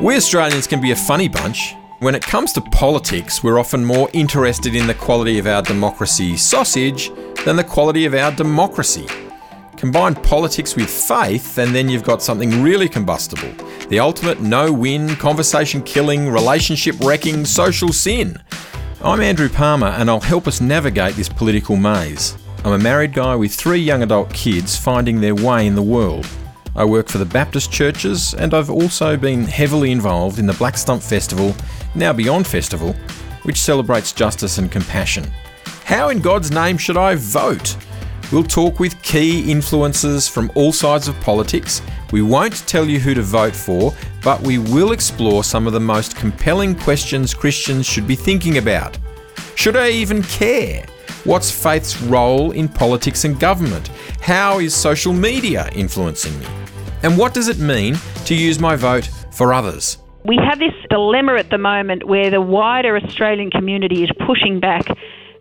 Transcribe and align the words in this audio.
We 0.00 0.16
Australians 0.16 0.66
can 0.66 0.80
be 0.80 0.92
a 0.92 0.96
funny 0.96 1.28
bunch. 1.28 1.74
When 1.98 2.14
it 2.14 2.22
comes 2.22 2.54
to 2.54 2.62
politics, 2.62 3.44
we're 3.44 3.58
often 3.58 3.84
more 3.84 4.08
interested 4.14 4.74
in 4.74 4.86
the 4.86 4.94
quality 4.94 5.38
of 5.38 5.46
our 5.46 5.60
democracy 5.60 6.38
sausage 6.38 7.10
than 7.44 7.56
the 7.56 7.64
quality 7.64 8.06
of 8.06 8.14
our 8.14 8.32
democracy. 8.32 9.06
Combine 9.76 10.14
politics 10.14 10.74
with 10.74 10.88
faith, 10.88 11.58
and 11.58 11.74
then 11.74 11.90
you've 11.90 12.02
got 12.02 12.22
something 12.22 12.62
really 12.62 12.88
combustible. 12.88 13.52
The 13.90 13.98
ultimate 13.98 14.40
no 14.40 14.72
win, 14.72 15.16
conversation 15.16 15.82
killing, 15.82 16.30
relationship 16.30 16.98
wrecking, 17.00 17.44
social 17.44 17.92
sin. 17.92 18.40
I'm 19.02 19.20
Andrew 19.20 19.50
Palmer, 19.50 19.88
and 19.88 20.08
I'll 20.08 20.20
help 20.20 20.48
us 20.48 20.62
navigate 20.62 21.14
this 21.16 21.28
political 21.28 21.76
maze. 21.76 22.38
I'm 22.64 22.72
a 22.72 22.78
married 22.78 23.12
guy 23.12 23.36
with 23.36 23.54
three 23.54 23.80
young 23.80 24.02
adult 24.02 24.32
kids 24.32 24.78
finding 24.78 25.20
their 25.20 25.34
way 25.34 25.66
in 25.66 25.74
the 25.74 25.82
world. 25.82 26.26
I 26.76 26.84
work 26.84 27.08
for 27.08 27.18
the 27.18 27.24
Baptist 27.24 27.72
churches, 27.72 28.34
and 28.34 28.54
I've 28.54 28.70
also 28.70 29.16
been 29.16 29.44
heavily 29.44 29.90
involved 29.90 30.38
in 30.38 30.46
the 30.46 30.52
Black 30.54 30.78
Stump 30.78 31.02
Festival, 31.02 31.54
now 31.94 32.12
Beyond 32.12 32.46
Festival, 32.46 32.94
which 33.42 33.60
celebrates 33.60 34.12
justice 34.12 34.58
and 34.58 34.70
compassion. 34.70 35.24
How 35.84 36.10
in 36.10 36.20
God's 36.20 36.50
name 36.50 36.78
should 36.78 36.96
I 36.96 37.16
vote? 37.16 37.76
We'll 38.30 38.44
talk 38.44 38.78
with 38.78 39.02
key 39.02 39.42
influencers 39.52 40.30
from 40.30 40.52
all 40.54 40.72
sides 40.72 41.08
of 41.08 41.20
politics. 41.20 41.82
We 42.12 42.22
won't 42.22 42.66
tell 42.68 42.86
you 42.86 43.00
who 43.00 43.14
to 43.14 43.22
vote 43.22 43.56
for, 43.56 43.92
but 44.22 44.40
we 44.40 44.58
will 44.58 44.92
explore 44.92 45.42
some 45.42 45.66
of 45.66 45.72
the 45.72 45.80
most 45.80 46.14
compelling 46.14 46.76
questions 46.76 47.34
Christians 47.34 47.86
should 47.86 48.06
be 48.06 48.14
thinking 48.14 48.58
about. 48.58 48.96
Should 49.56 49.76
I 49.76 49.90
even 49.90 50.22
care? 50.22 50.86
What's 51.24 51.50
faith's 51.50 52.00
role 52.00 52.52
in 52.52 52.66
politics 52.66 53.26
and 53.26 53.38
government? 53.38 53.88
How 54.22 54.58
is 54.58 54.74
social 54.74 55.12
media 55.12 55.68
influencing 55.74 56.38
me? 56.40 56.46
And 57.02 57.18
what 57.18 57.34
does 57.34 57.48
it 57.48 57.58
mean 57.58 57.96
to 58.24 58.34
use 58.34 58.58
my 58.58 58.74
vote 58.74 59.10
for 59.30 59.52
others? 59.52 59.98
We 60.24 60.36
have 60.36 60.58
this 60.58 60.72
dilemma 60.88 61.34
at 61.34 61.50
the 61.50 61.58
moment 61.58 62.06
where 62.06 62.30
the 62.30 62.40
wider 62.40 62.96
Australian 62.96 63.50
community 63.50 64.02
is 64.02 64.10
pushing 64.26 64.60
back 64.60 64.96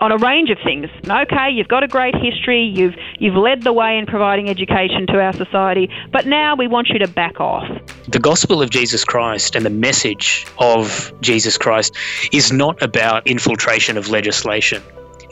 on 0.00 0.12
a 0.12 0.18
range 0.18 0.50
of 0.50 0.58
things. 0.62 0.88
Okay, 1.08 1.48
you've 1.50 1.68
got 1.68 1.82
a 1.84 1.88
great 1.88 2.16
history, 2.16 2.70
you've 2.76 2.94
you've 3.18 3.36
led 3.36 3.62
the 3.62 3.72
way 3.72 3.96
in 3.96 4.04
providing 4.04 4.50
education 4.50 5.06
to 5.06 5.20
our 5.22 5.32
society, 5.32 5.88
but 6.12 6.26
now 6.26 6.54
we 6.54 6.66
want 6.66 6.88
you 6.88 6.98
to 6.98 7.08
back 7.08 7.40
off. 7.40 7.66
The 8.08 8.18
gospel 8.18 8.60
of 8.60 8.68
Jesus 8.68 9.04
Christ 9.04 9.56
and 9.56 9.64
the 9.64 9.70
message 9.70 10.46
of 10.58 11.14
Jesus 11.22 11.56
Christ 11.56 11.96
is 12.30 12.52
not 12.52 12.82
about 12.82 13.26
infiltration 13.26 13.96
of 13.96 14.10
legislation. 14.10 14.82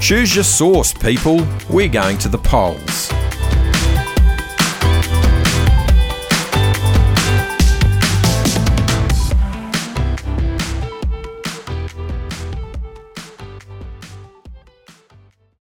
Choose 0.00 0.34
your 0.34 0.44
source, 0.44 0.92
people. 0.92 1.46
We're 1.70 1.88
going 1.88 2.18
to 2.18 2.28
the 2.28 2.38
polls. 2.38 3.10